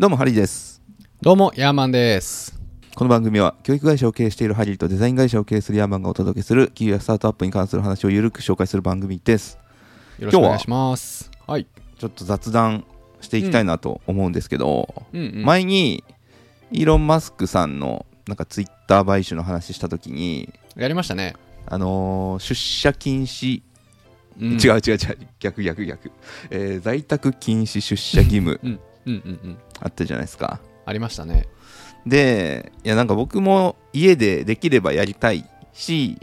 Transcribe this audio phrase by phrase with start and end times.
[0.00, 0.80] どうもハリーです
[1.20, 2.58] どうも、ヤーマンです。
[2.94, 9.58] この番組は教育会社を経営しているハリーとデザイン会社を経営するヤーマンがお届けする企業やスタートアップに関する話をゆるく紹介する番組です
[10.18, 11.30] よろしくお願いします。
[11.46, 11.66] はい。
[11.98, 12.86] ちょっと雑談
[13.20, 15.44] していきたいなと思うんですけど、うんうん。
[15.44, 16.02] 前に
[16.72, 21.34] イーロン・マスクさんのなんかツイッター買収の話した時にやりましたね。
[21.66, 23.60] あのー出社禁止、
[24.40, 26.10] うん違う違う違う逆逆逆、
[26.48, 28.89] えー在宅禁止出社義務うんうんうんうん。
[29.80, 31.48] あったじゃないですかありましたね。
[32.06, 36.18] でいやなんか僕も家でできればやりたいし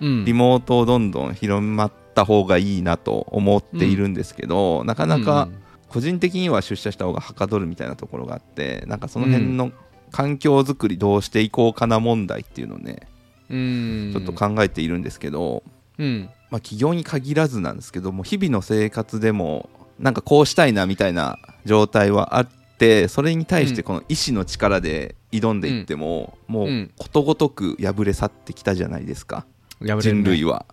[0.00, 0.24] うん。
[0.24, 5.48] リモートをどんどん広まった方がいいなと思っているんですけど、なかなか
[5.88, 9.72] 個人的には出社した方がはかどるみたいなところがあってなんかその辺の
[10.10, 13.06] 環境づくりどうしていこうかな問題っていうのをね
[13.48, 13.58] うん。
[13.58, 14.12] うん。
[14.12, 15.62] ちょっと考えているんですけど、
[15.98, 16.30] うん。
[16.50, 19.68] まあ、企業に限らずなんですけども日々の生活でも
[20.00, 29.46] なんかこうしたいなみたいな状態はあってそれに対してこの意志の力で挑んでいっても、もううんことごとく破れ去ってきたじゃないですか、
[29.80, 30.64] 人類は。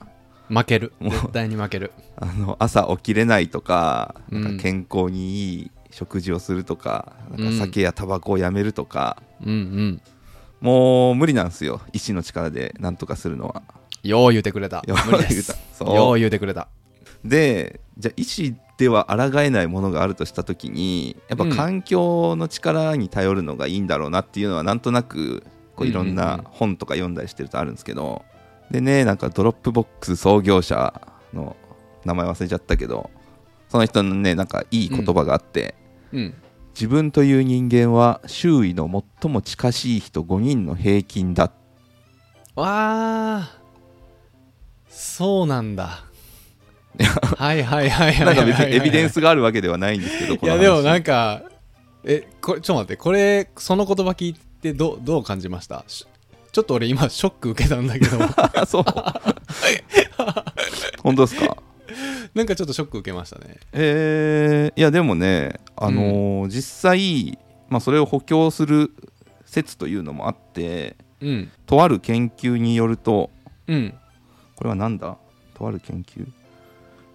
[0.50, 0.94] 負ける。
[1.02, 1.92] 絶対に負ける。
[2.16, 10.02] あの朝起きれないとかうんなんか健康にいい食事をするとか,、うんなんか酒やタバコをやめるとかうんうん。
[10.62, 13.62] もう無理なんですよ意志の力でなんとかするのは。
[14.04, 14.84] よう言ってくれた。
[14.88, 15.56] よう無理です。
[15.84, 16.70] 言うてくれた。
[17.28, 25.44] でじゃあ意志では抗えないものがあるとした時にやっぱうん環境の力に頼るのがいいんだろうなっていうのはなんとなく
[25.76, 28.24] こういろんうんうんうなん本とか読んだりしてるとあるんですけど
[28.72, 31.02] でねなんかドロップボックス創業者
[31.34, 31.56] の
[32.06, 33.10] 名前忘れちゃったけど
[33.70, 35.76] その人のねなんかいい言葉があって、
[36.12, 36.34] うん。
[36.74, 41.52] 自分という人間は周囲の最も近しい人5人の平均だ
[42.56, 43.58] わー。
[44.88, 46.07] そうなんだ。
[47.38, 48.26] はいはいはいはい。
[48.26, 51.52] なんか別にエビデンスがあるわけではないんですけどいやでもなんかか
[52.04, 55.84] えこれちょっと待ってこれその言葉聞いてどうどう感じました？
[55.88, 56.06] し
[56.52, 58.18] ちょっと俺今ショック受けたんだけど。
[58.66, 58.84] そう。
[61.04, 61.58] 本当ですか？
[62.34, 63.58] なんかちょっとショック受けましたね。
[63.74, 64.80] えー。
[64.80, 67.38] いやでもね、あのー実際、
[67.70, 68.92] まあ、それを補強する
[69.46, 71.52] 説というのもあってうん。
[71.66, 73.30] とある研究によると
[73.68, 73.94] うん。
[74.56, 75.18] これは何だ？
[75.54, 76.28] とある研究？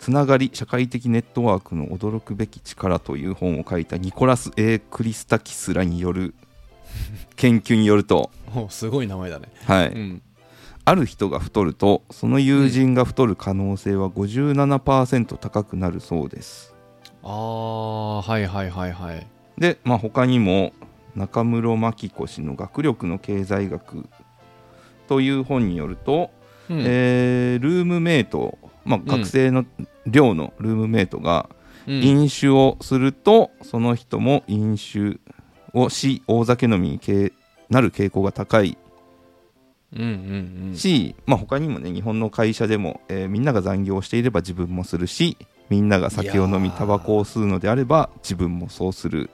[0.03, 6.35] つながり社会的ネットワークの驚くべき力という本を書いたニコラス・ A・ クリスタキスらによる
[7.37, 9.47] 研究によると、おすごい名前だね。
[9.65, 9.89] はい。
[9.91, 10.23] うん
[10.85, 16.75] ある人が太るとその友人が太る可能性は57%高くなるそうです。
[17.23, 19.25] ああはいはいはいはい。
[19.57, 20.73] で、まあ、他にも
[21.15, 24.09] 中室真紀子氏の「学力の経済学」
[25.07, 26.33] という本によると、
[26.71, 26.83] うん。
[26.85, 29.05] えールームメイト、まあ、ん。
[29.05, 29.65] 学生の
[30.07, 31.49] 寮のルームメイトが
[31.87, 32.03] うん。
[32.03, 35.19] 飲酒をすると、その人も飲酒
[35.75, 37.33] をし大酒飲みにけ
[37.71, 38.79] なる傾向が高い。
[39.95, 40.77] うんうんうん。
[40.77, 45.37] し、まあ、他にもね日本の会社でも、えーみんなが残業をしていれば自分もするし
[45.69, 49.31] みんなが酒を飲みタバコを吸うのであれば自分もそうする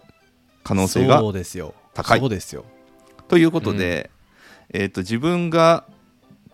[0.65, 1.75] 可能性がそうですよ。
[1.95, 2.21] 高い。
[2.21, 2.65] そうですよ。
[3.29, 4.11] ということで、
[4.71, 5.85] えー、と自分が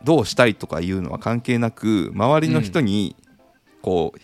[0.05, 3.17] どうしたいとかいうのは関係なく周りの人に
[3.83, 4.21] こう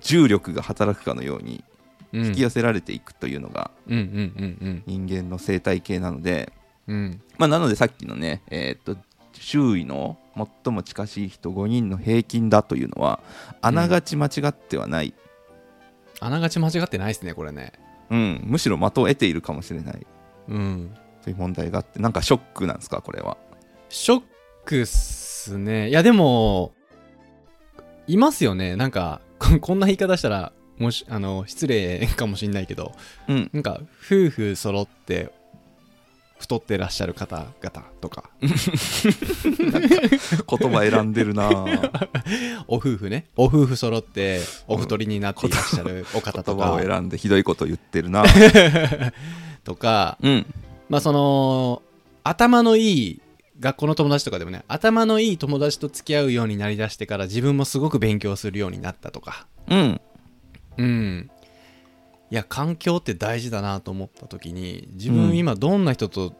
[0.00, 1.64] 重力が働くかのように
[2.12, 2.26] うん。
[2.26, 6.52] 引き寄せられていくというのが人間の生態系なので、
[7.36, 8.98] まあ、なのでさっきのね、えー、と
[9.34, 10.18] 周囲の
[10.64, 13.20] 最も近しい人5人の平均だというのは
[13.60, 15.14] あながち間違ってはない、
[16.20, 17.72] あながち間違ってないですねこれね。
[18.10, 18.40] うん。
[18.44, 20.06] むしろ的を得ているかもしれない。
[20.48, 20.96] うん。
[21.22, 23.36] という問題があってなんかショックなんですかこれは。
[23.90, 24.22] ショッ
[24.64, 24.86] ク
[25.48, 25.88] っすね。
[25.88, 26.72] いや、でも、
[28.06, 28.76] いますよね。
[28.76, 32.92] なんか、こ こんな言い方したら、もし、あの、失礼かもしんないけど、
[33.28, 33.50] うん。
[33.52, 35.32] なんか、夫婦揃って、
[36.38, 38.50] 太ってらっしゃる方々とか、 言
[40.70, 42.08] 葉選んでるなぁ。
[42.68, 48.24] お夫婦ね、お夫婦揃って、お太りになっていらっしゃるお方と言葉をか、選んでひどいこと言ってるな
[49.64, 50.46] とか、うん。
[50.88, 51.82] まあ、その、
[52.22, 53.20] 頭のいい、
[53.60, 60.00] 学校の友達とかでもね、頭のいい友達と付き合うようになりだしてから自分もすごく勉強するようになったとか、うん
[60.76, 61.30] うん。
[62.30, 66.34] いや、環境って大事だなと思った時に、自うん分今どんな人と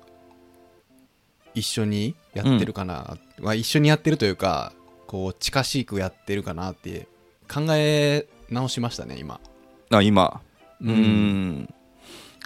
[1.55, 4.73] 一緒にやってるかな、まあ一緒にやってるというか、
[5.07, 7.09] こう、近しくやってるかなって
[7.53, 9.41] 考え直しましたね、今。
[9.91, 10.41] あ今
[10.81, 10.93] うう。
[10.93, 11.75] ん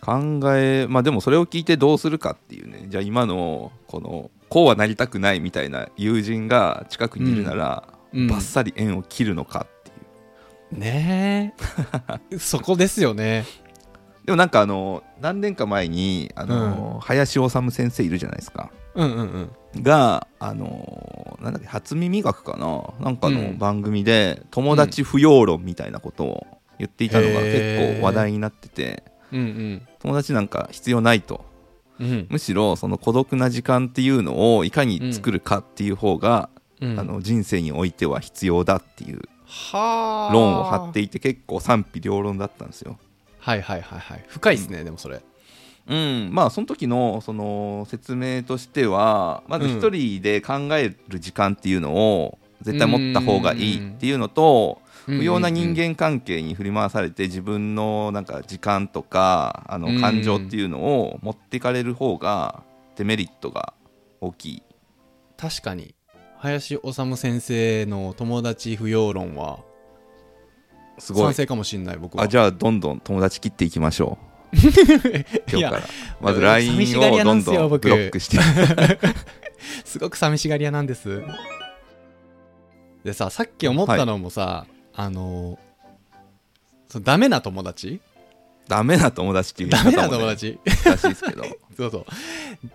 [0.05, 2.87] 考えまあでもそれを聞いてどうするかっていうね。
[2.89, 8.27] じゃあ今のこのこうはなりたくないみたいな友人が近くにいるなら、うん。
[8.27, 10.81] バッサリ縁を切るのかっていう。
[10.81, 11.55] ね
[12.33, 12.37] え。
[12.39, 13.45] そこですよね。
[14.25, 18.73] でもなんかあの何年か前にあの、林修先生いるじゃないですか。
[18.97, 19.83] うんうんうん。
[19.83, 23.05] があのなんだっけ初耳学かな。
[23.05, 23.53] なんかうん。
[23.53, 26.47] の番組で、友達不要論みたいなことを
[26.81, 29.05] 言っていたのが結構話題になってて
[29.38, 31.44] うん友達なんか必要ないと。
[31.99, 32.11] うん。
[32.11, 36.49] うんむしろその孤独な時間っていうのをいかに作るかっていう方が、
[36.81, 36.99] うん。
[36.99, 40.32] あの人生においては必要だっていうはあ。
[40.32, 42.99] 論を張っていて結構賛否両論だったんですよ。
[43.38, 44.25] はいはいはいはい。
[44.29, 45.23] 深いですね、でもそれ。
[45.88, 62.63] うん、まあその時のその説明としてはまず一人で考える時間っていうのを絶対持った方がいいっていうのと、不要な人間関係に振り回されて自分のなんか時間とかあうんの感情っていうのを持っていかれる方が
[62.97, 63.75] デメリットが
[64.21, 64.63] 大きい。
[65.37, 65.95] 確かに
[66.39, 69.61] 林修先生の友達不要論は
[70.99, 71.35] すごい賛。
[71.35, 74.19] 成かもしんない僕はあじゃあどんどん友達切っていきましょ
[74.53, 74.57] う。
[74.57, 75.83] い今日やから
[76.21, 78.39] まず寂 LINE をどんどんブロックして。
[79.85, 81.23] すごく寂しがり屋なんです
[83.05, 85.59] でささっき思ったのもさ、あの
[86.89, 88.00] そのダメな友達？
[88.69, 90.59] ダメな友達っていうダメな友達？
[90.65, 91.44] 難しいですけど。
[91.77, 92.06] そうそう。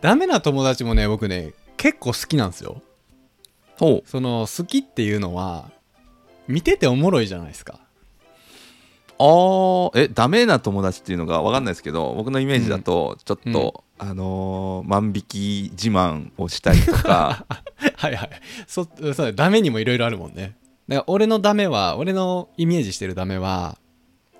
[0.02, 2.82] ダメな友達もね僕ね結構好きなんですよ。
[3.78, 4.10] ほう。
[4.10, 5.70] その好きっていうのは
[6.48, 7.80] 見てておもろいじゃないですか。
[9.20, 17.46] あーえダメな友達っていうのが分かんないですけど僕のイメージだとちょっと、あのー万引き自慢をしたりとか。
[17.98, 18.30] はいはい。
[18.68, 20.56] そそうダメにもいろいろあるもんね
[20.88, 23.78] だから俺のダメは俺のイメージしてるダメは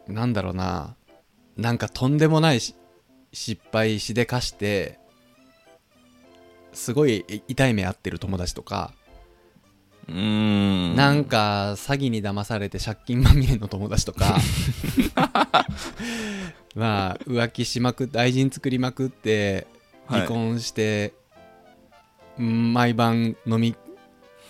[0.08, 0.96] なんだろうな
[1.58, 2.76] なんかとんでもないし
[3.34, 5.00] 失敗しでかして
[6.74, 8.94] すごい痛い目合ってる友達とか、
[10.08, 10.96] うーん。
[10.96, 14.38] なんか詐欺に騙されて借金まみれの友達とか
[16.76, 19.66] まあ浮気しまくって愛人作りまくって
[20.06, 20.20] はい。
[20.22, 21.14] 離婚して、
[22.38, 23.76] うん毎晩飲み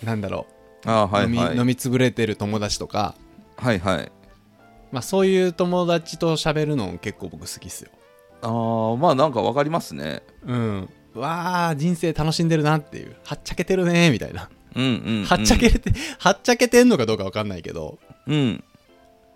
[0.04, 1.24] なんだろうあーはい。
[1.24, 3.14] 飲みはい飲み潰れてる友達とか、
[3.56, 4.12] はいはい。
[4.90, 7.90] まあ、そういう友達と喋るの結構僕好きっすよ。
[8.42, 10.22] あーまあなんか分かりますね。
[10.46, 10.88] うん。
[11.14, 13.16] わあ人生楽しんでるなっていう。
[13.24, 17.98] はっちゃけてるねみたいな、うんうん、うん、はっちゃけてはっちゃけてんのかどうか分かんないけど。
[18.26, 18.64] うん。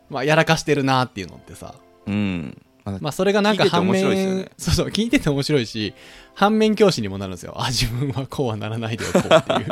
[0.08, 1.74] まあやらかしてるなっていうのってさ。
[2.06, 2.56] うん。
[2.84, 4.50] あまあそれがなんか反面、ね。
[4.58, 5.94] そうそう聞いてて面白いし
[6.34, 7.54] 反面教師にもなるんですよ。
[7.56, 9.68] あ自分はこうはならないでおこうっていう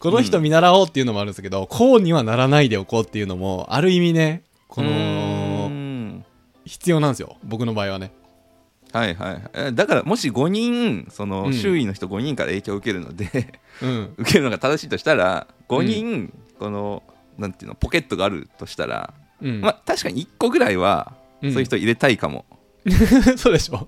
[0.00, 4.88] この人見習おうっていうのもあるんですけど、こうにはならないでおこうっていうのもある意味ねこの
[5.68, 6.24] ん。
[6.64, 8.12] 必要なんですよ僕の場合はね。
[8.92, 9.50] はいはい。
[9.54, 11.52] えだからもし5人その、うん。
[11.52, 13.52] 周囲の人5人から影響を受けるので
[13.82, 14.14] うん。
[14.16, 17.02] 受けるのが正しいとしたら5人、この
[17.38, 19.12] なんていうのポケットがあるとしたら、
[19.42, 21.12] うん、まあ確かに1個ぐらいは、
[21.42, 21.52] うん。
[21.52, 22.46] そういう人入れたいかも、
[23.36, 23.86] そうでしょ。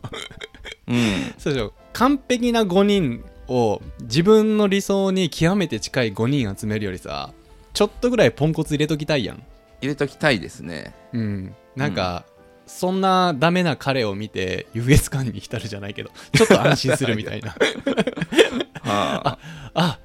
[0.88, 1.72] うん、そうでしょ。
[1.94, 7.32] 完璧な5人を自分の理想に極めて近い5人集めるよりさ
[7.72, 9.42] ちょっとぐらいポンコツ入れときたいやん。
[9.80, 10.94] 入れときたいですね。
[11.12, 11.54] うん。
[11.74, 12.24] なんか、
[12.66, 17.50] そんなダメな彼を見て優越感に浸るじゃないけどちょっと安心するみたいな。
[18.80, 19.38] はあ。
[19.74, 19.98] あ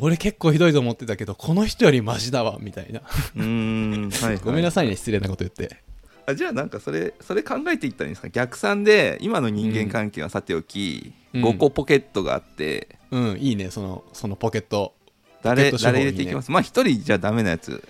[0.00, 3.00] 俺結構ひどいと思ってたけどこの人よりマシだわみたいな。
[3.36, 4.10] うーん。
[4.10, 5.82] はい、はい、ごめんなさいね失礼なこと言って
[6.32, 8.28] あじゃあなんかそれそれ考えていったらいいんですか？
[8.28, 11.44] 逆算で今の人間関係はさておき、うん。
[11.44, 13.70] 5個ポケットがあってうんいいね。
[13.70, 14.94] そのそのポケット。
[15.42, 16.50] 誰誰入れていきます？
[16.50, 17.82] まあ一人じゃダメなやつ。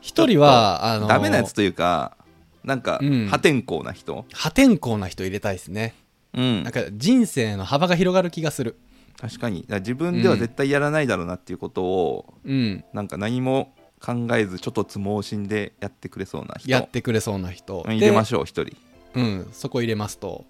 [0.00, 2.16] 一人はあのダメなやつというか
[2.64, 3.26] なんかうん。
[3.28, 4.24] 破天荒な人。
[4.32, 5.94] 破天荒な人入れたいですね。
[6.34, 6.64] うん。
[6.64, 8.76] なんか人生の幅が広がる気がする。
[9.20, 9.64] 確かに。
[9.68, 12.84] 自分では絶対やらないだろうなっていうことを、うん。
[12.92, 13.72] なんか何も
[14.06, 16.70] 考えずちょっとつ盲信でやってくれそうな人。
[16.70, 17.82] やってくれそうな人。
[17.84, 18.76] うん入れまししょう一人。
[18.76, 18.76] ょ
[19.16, 20.44] ううんそこ入れますと。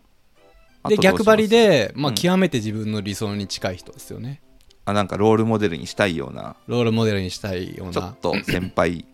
[0.82, 4.42] あで逆張りで、まあ、うん極めて自分の理想に近い人ですよね、
[4.84, 6.56] あなんかロールモデルにしたいような。
[6.66, 7.92] ロールモデルにしたいような。
[7.92, 9.06] ちょっと先輩。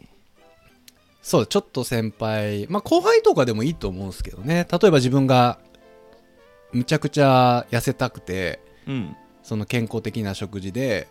[1.22, 2.66] そうちょっと先輩。
[2.68, 4.66] まあ後輩とかでもいいと思うんですけどね。
[4.70, 5.60] 例えば自分が
[6.72, 9.16] むちゃくちゃ痩せたくてうん。
[9.42, 11.08] その健康的な食事で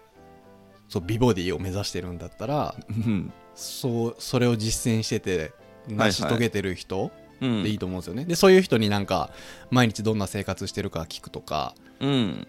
[0.92, 3.32] そう美ボディを目指してるんだったらうん。
[3.56, 5.54] そうそれを実践してて
[5.88, 7.64] 成し遂げてる人うん。
[7.64, 9.32] でいいと思うんですよね、でそういう人になんか
[9.70, 12.48] 毎日どんな生活してるか聞くとかうん。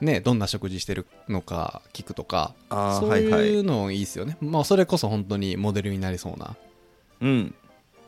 [0.00, 3.48] ねどんな食事してるのか聞くとかそうはいはい。
[3.48, 6.56] いうのいいですよね、まあそれこそ本当にモデルになりそうな
[7.20, 7.54] うん。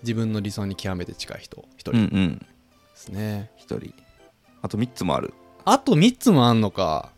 [0.02, 1.92] 自分の理想に極めて近い人一人。
[1.92, 2.46] でうんうん。
[2.94, 3.92] すね、一人。
[4.62, 5.34] あと3つもある。
[5.64, 7.10] あと3つもあんのか。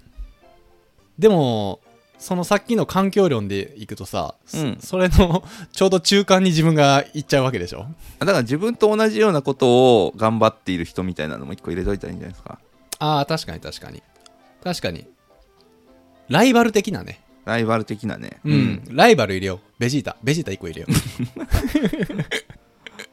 [1.18, 1.80] でも
[2.22, 4.78] そのさっきの環境論でいくとさ、そうん。
[4.80, 7.84] それの ちょうど中間に自分が行っちゃうわけでしょ？
[8.20, 12.58] だから自分と同じようなことを頑張っている人みたいなのも一個入れといたらいいんじゃないですか？
[13.00, 14.02] ああ確かに確かに。
[14.62, 15.06] 確かに。
[16.28, 17.20] ライバル的なね。
[17.44, 18.38] ライバル的なね。
[18.44, 19.60] うん、ライバル入れよう。
[19.80, 20.16] ベジータ。
[20.22, 20.86] ベジータ1個入れよ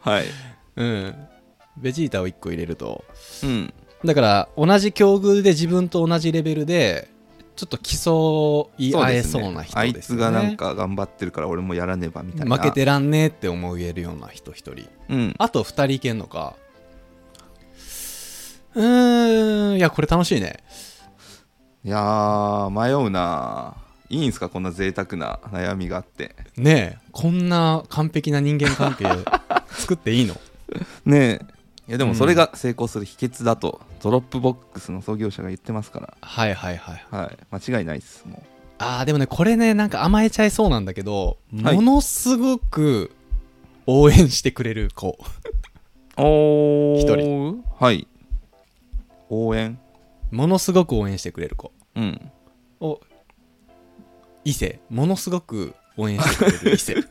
[0.01, 0.25] はい、
[0.75, 1.15] ううん。
[1.77, 3.03] ベジータを1個入れると。
[3.43, 3.73] うん、
[4.05, 7.09] だから同じ境遇で自分と同じレベルで
[7.59, 10.21] ちょっと競い合えそうな人あいですよね。
[10.21, 12.55] つがなんか頑張ってるから俺もやらねばみたいな。
[12.55, 14.87] 負けてらんねえって思えるような人一人。
[15.09, 15.35] うん。
[15.37, 16.55] あと2人いけんのか。
[18.75, 19.77] うーん。
[19.77, 20.63] いやこれ楽しいね。
[21.83, 23.75] いやー迷うな。
[24.09, 26.37] いいんすかこんな贅沢な悩みがあって。
[26.55, 27.07] ねえ。
[27.11, 29.03] こんな完璧な人間関係
[29.67, 30.35] 作っていいの？
[31.05, 31.58] ねえ
[31.89, 37.37] いやでもそれが成功する秘訣だと、ドロップボックスの創業者が言ってますかはいはいはいらはい。
[37.51, 38.43] 間違いないですも
[38.77, 41.75] あーでもねこれねなんか甘えちゃいそうなんだけど、はい。
[41.75, 43.11] ものすごく
[43.87, 45.17] 応援してくれる子。
[46.17, 47.63] うお一人。
[47.79, 48.07] はい。
[49.29, 49.79] 応援。
[50.29, 51.71] ものすごく応援してくれる子。
[51.95, 52.31] うん。
[52.81, 53.01] を
[54.45, 56.95] 異性ものすごく応援してくれる異性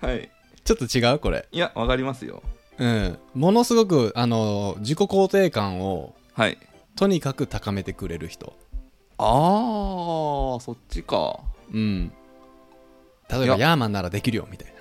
[0.00, 0.30] はい
[0.64, 1.18] ちょっと違う？
[1.18, 1.48] これ。
[1.50, 2.42] いやわかりますよ。
[2.78, 3.18] うん。
[3.34, 6.58] ものすごくあの自己肯定感をはい。
[6.96, 8.54] とにかく高めてくれる人。
[9.18, 11.40] あーそっちか。
[11.72, 12.12] うん。
[13.30, 13.54] 例えいや。
[13.54, 14.80] ばヤーマンならできるよみたいな。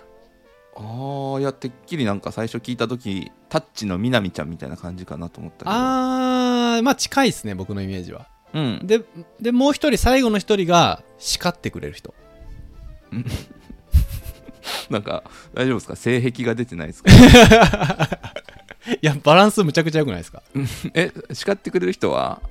[0.75, 5.71] あーいやてっきりなんか最初聞いた時タッチのみなみちゃんみたいな感じかなと思ったけど。
[5.71, 8.27] あーまあ近いですね僕のイメージは。
[8.53, 8.79] うん。
[8.83, 9.01] で
[9.39, 12.13] でもう一人最後の一人が叱ってくれる人
[14.91, 15.95] なんか大丈夫ですか？
[15.95, 17.11] 性癖が出てないですか？
[18.89, 20.41] いやバランスむちゃくちゃ良くないですか？
[20.93, 22.41] え叱ってくれる人は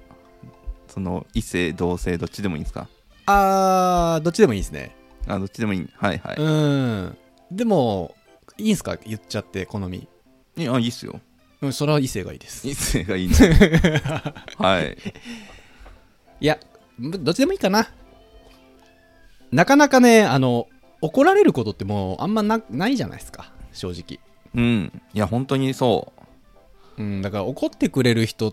[0.88, 2.88] その異性同性どっちでもいいんですか？
[3.26, 4.94] あーどっちでもいいですね。
[5.26, 7.16] あどっちでもいいはいはい、うん。
[7.50, 8.14] でも
[8.56, 8.96] いいんすか？
[9.04, 10.08] 言っちゃって好み。
[10.56, 11.20] いやいいっすよ。
[11.60, 12.66] うんそれは異性がいいです。
[12.68, 13.34] 異性がいいね
[14.58, 14.96] はい。
[16.40, 16.58] いや
[17.00, 17.88] どっちでもいいかな。
[19.50, 20.68] なかなかねあの
[21.00, 23.52] 怒られることってもうあんまなないじゃないですか。
[23.72, 24.20] 正直。
[24.54, 25.02] うん。
[25.14, 26.12] いや本当にそ
[26.98, 27.02] う。
[27.02, 27.22] ん。
[27.22, 28.52] だから怒ってくれる人っ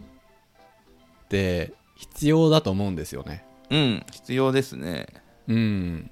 [1.30, 3.46] て必要だと思うんですよね。
[3.70, 4.06] ううん。
[4.12, 5.08] 必要ですね。
[5.48, 6.12] うん。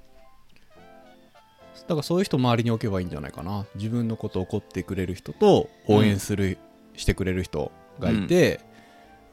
[1.86, 3.66] だからそういう人周りに置けばいいんじゃないかな。
[3.74, 6.58] 自分のことを怒ってくれる人と応援する、
[6.96, 8.60] してくれる人がいて、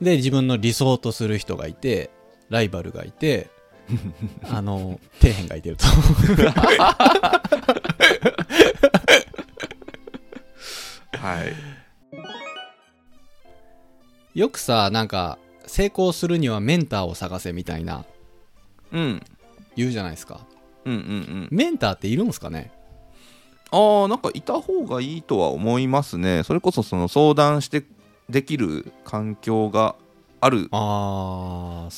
[0.01, 2.09] で自分の理想とする人がいて
[2.49, 3.49] ライバルがいて
[4.43, 5.85] あの底辺がいてると。
[11.17, 11.53] はい。
[14.39, 18.05] よくさなんか成功するにはメンターを探せみたいな
[18.91, 19.21] うん。
[19.75, 20.45] 言うじゃないですか。
[20.85, 21.47] うんうんうん。
[21.51, 22.71] メンターっているんですかね？
[23.71, 26.43] ああなんかいた方がいいとは思いますね。
[26.43, 27.83] それこそその相談して
[28.29, 29.95] できる環境が
[30.43, 30.69] ある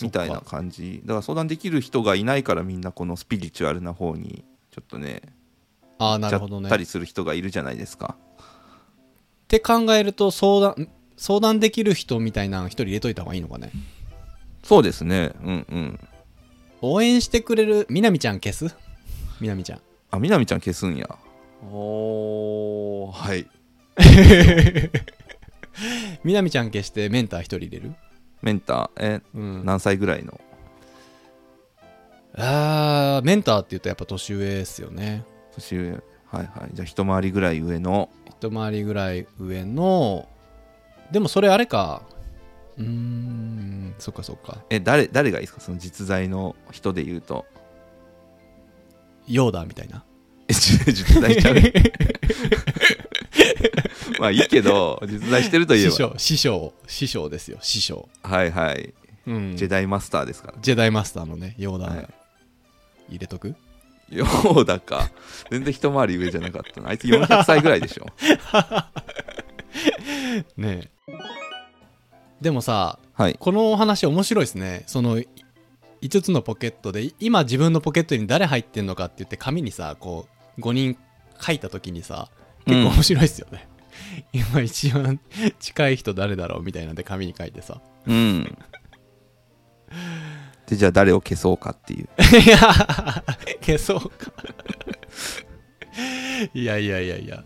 [0.02, 1.02] みたいな感じ。
[1.06, 5.22] だから相談できる人がいないからみんなこのスピリチュアルな方にちょっとね
[5.98, 6.68] ああなるほどね。
[6.68, 8.18] ったりする人がいるじゃないですか。
[8.20, 13.72] って考えると相談相談できる人みたいなの一人入れといた方がいいのかね。
[14.64, 15.32] そうですね。
[15.42, 16.00] うんうん。
[16.82, 18.76] 応援してくれるみなみちゃん消す？
[19.40, 19.82] みなみちゃん。
[20.12, 21.08] あみなみちゃん消すんや。
[21.72, 23.12] おー。
[23.12, 23.48] はい。
[26.24, 27.94] みなみちゃん消してメンター一人入れる？
[28.44, 29.66] メンターえうん。
[29.66, 30.40] 何歳ぐらいの？
[32.36, 35.24] あーメンターって言うとやっぱ年上ですよね。
[35.56, 35.92] 年上。
[35.92, 36.48] はいはい。
[36.74, 38.10] じゃあ一回りぐらい上の？
[38.42, 40.28] 一回りぐらい上の
[41.12, 42.02] でもそれあれか。
[42.78, 43.96] うーん。
[44.00, 44.58] そっかそっか。
[44.70, 45.62] え誰誰がいいですか？
[45.62, 47.46] その実在の人で言うと。
[49.28, 50.04] ヨーダーみたいな。
[50.50, 51.56] え実 実在しちゃう？
[54.24, 55.92] まあいいけど 実在してるといえば。
[55.92, 58.08] 師匠師匠師匠ですよ師匠。
[58.24, 58.94] はいはい。
[59.28, 59.58] うん。
[59.58, 60.54] ジェダイマスターですから。
[60.62, 62.08] ジェダイマスターのねヨーダー、はい。
[63.10, 63.54] 入れとく？
[64.10, 65.12] ヨーダか
[65.52, 66.92] 全然一回り上じゃなかったな。
[66.92, 68.06] あいつ400歳ぐらいでしょ。
[70.56, 71.14] ねえ。
[72.40, 73.36] でもさはい。
[73.38, 74.84] このお話面白いですね。
[74.88, 75.20] その
[76.02, 80.98] 5つのポケットで今自分のポケットに誰入ってんのかって言って紙にさこう5人
[81.42, 82.30] 書いた時にさ
[82.66, 83.68] 結構面白いですよね、
[84.34, 85.20] 今一番
[85.60, 87.82] 近い人誰だろうみたいなんで紙に書いてさ。
[88.06, 88.58] うん。
[90.68, 92.08] でじゃあ誰を消そうかっていう。
[92.40, 92.58] いや
[93.62, 94.32] 消そうか。
[96.54, 97.44] いやいやいやいや。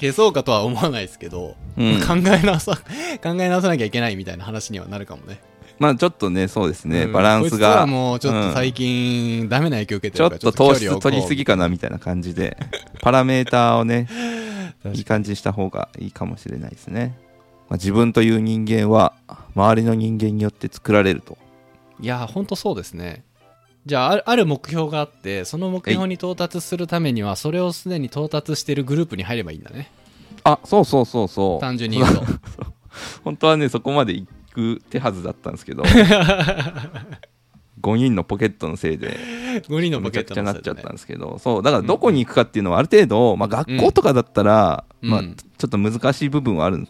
[0.00, 2.00] 消そうかとは思わないですけど、うん。
[2.00, 2.76] 考え直さ
[3.22, 5.40] 考え直さなきゃいけないみたいな話にはなるかもね。
[5.78, 7.12] まあちょっとねそうですね、うん。
[7.12, 12.56] バランスがもうちょっと最近、ダメな影響受けてちょるからっと糖質取りすぎかなみたいな感じで。
[13.00, 14.06] パラメーターをね
[14.86, 17.18] いい感じにした方がいいかもしれないですね、
[17.68, 19.14] まあ、自分という人間は
[19.54, 21.38] 周りの人間によって作られると。
[22.00, 23.24] いやほんとそうですね。
[23.86, 29.90] じゃあある目標があってその目標に到達するためにはそれをすでに到達してるグループに入ればいいんだね。
[30.44, 31.60] あそうそうそうそう。
[31.60, 32.24] 単純に言うと。
[33.24, 35.84] 本当はねそこまで行く手はずだったんですけど
[37.80, 39.16] 5人のポケットのせいで
[39.66, 46.86] 5人のポめちゃくちゃケットのなっちゃったんですけどそうだからどこに行くかっていうのはある程度、まあ、学校とかだったら、まあ、ちょっと難しい部分はある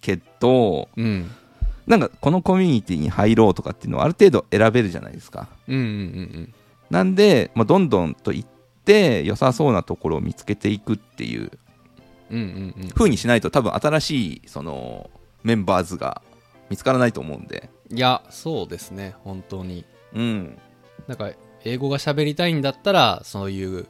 [0.00, 1.30] けどうん。
[1.88, 5.48] なんかこのコミュニティに入ろうとかっていうのはある程度選べるじゃないですか。
[5.66, 8.48] なんで、まあ、どんどんと行っ
[8.84, 11.50] て良さそうなところを見つけていくっていう
[12.30, 15.10] うんうにしないと多分新しいその
[15.42, 16.20] メンバーズが
[16.68, 17.46] 見つからないと思うん。
[17.46, 19.86] でいやそうですね本当に
[20.18, 20.58] うん。
[21.06, 21.30] なんか
[21.64, 23.86] 英語が喋りたいんだったらそういう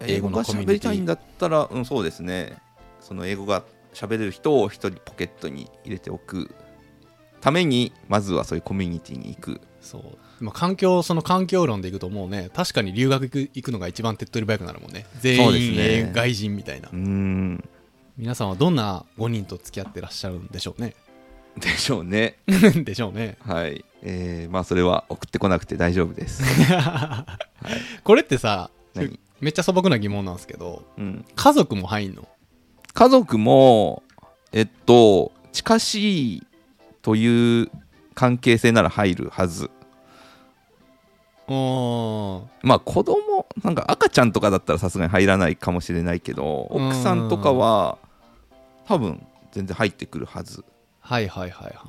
[0.00, 0.74] 英英語が語のコミュニティ。
[0.74, 2.58] 喋りたいんだったら、うん、そうですね。
[3.00, 3.64] その英語が
[3.94, 6.54] 喋れる人を一人ポケットに入れておく
[7.40, 9.60] ためにまずはそういうコミュニティに行く。
[9.80, 15.06] そう、まあ、環境その環境論でいくともうね確かに留学行くのが一番手っ取り早くなるもんね。
[15.20, 16.12] 全員、ね。
[16.14, 16.90] 外人みたいな。
[16.90, 17.68] うーん。
[18.18, 20.94] 皆さんはどんな5人と付き合ってらっしゃるんでしょうね
[21.58, 22.36] でしょうね。
[22.84, 23.36] でしょうね。
[23.40, 23.84] はい。
[24.02, 26.42] えー、まあそれは送ってこなくて大丈夫です、
[28.02, 29.20] これってさ何？
[29.40, 32.26] めっちゃ素朴な疑問なんですけどうん、家族も入んの？
[32.94, 34.02] 家族も
[34.52, 36.46] えっと近しい
[37.02, 37.70] という
[38.14, 39.70] 関係性なら入るはず。
[41.46, 47.98] まあ子供なんか赤ちゃんとかだったらさすがに入らないかもしれないけどうん奥さんとかは
[48.86, 50.64] 多分全然入ってくるはず
[51.00, 51.84] はいはいはいは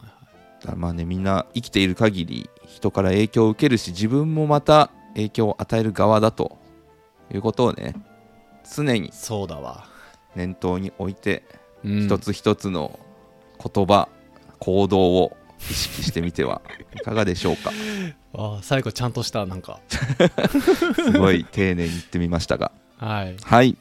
[0.63, 6.62] いだまあねみんな生きている限り人から影響を受けるし自分もまた影響を与える側だと。
[7.34, 7.96] いうことをね
[8.75, 9.86] 常にそうだわ、
[10.36, 11.44] 念頭に置いて
[11.84, 13.00] うん、一つ一つの
[13.58, 14.08] 言葉
[14.60, 16.62] 行動を意識してみては
[16.95, 17.71] いかがでしょうか。
[18.34, 19.80] あー最後ちゃんとしたなんか。
[20.93, 22.71] すごい丁寧に言ってみましたが。
[22.97, 23.36] はい。
[23.41, 23.76] はい、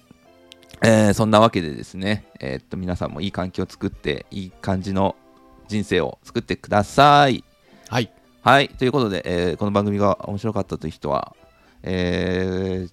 [0.83, 5.14] えーそんなわけでですね、えーっと皆さんもいい環境を作っていい感じの
[5.69, 7.45] 人生を作ってください。
[7.88, 8.11] はい。
[8.43, 8.69] はい。
[8.71, 11.37] ということで、えーこの番組が面白かったという人は
[11.83, 12.90] えー、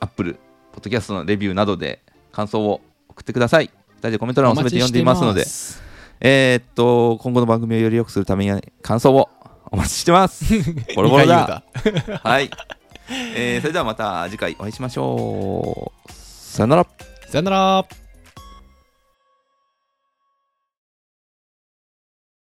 [0.00, 0.34] Apple
[0.72, 2.00] ポッドキャストのレビューなどで
[2.32, 3.66] 感想を送ってください。
[3.66, 5.44] 2人でコメント欄を全て読んでいますので
[6.20, 9.28] えーっと今後の番組をより良くするために感想を
[9.70, 10.44] お待ちしてます。
[10.94, 11.64] ボロボロだ。
[12.22, 12.50] はい、
[13.34, 16.21] えーそれではまた次回お会いしましょう
[16.52, 16.86] さよなら。
[17.30, 18.01] さよなら。